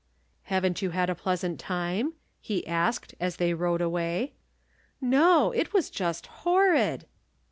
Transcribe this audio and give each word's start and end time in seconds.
"Haven't 0.51 0.81
you 0.81 0.89
had 0.89 1.11
a 1.11 1.13
pleasant 1.13 1.59
time?" 1.59 2.13
he 2.49 2.65
asked, 2.65 3.13
as 3.19 3.35
they 3.35 3.53
rode 3.53 3.81
away." 3.81 4.33
No; 4.99 5.51
it 5.51 5.73
was 5.73 5.91
just 5.91 6.25
horrid 6.41 7.05